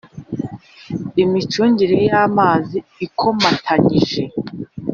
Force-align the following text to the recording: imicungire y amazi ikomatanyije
imicungire 1.23 1.97
y 2.09 2.11
amazi 2.25 2.77
ikomatanyije 3.05 4.21